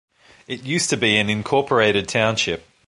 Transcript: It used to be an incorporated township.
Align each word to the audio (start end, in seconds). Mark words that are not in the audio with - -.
It 0.47 0.63
used 0.63 0.89
to 0.89 0.97
be 0.97 1.17
an 1.17 1.29
incorporated 1.29 2.07
township. 2.07 2.65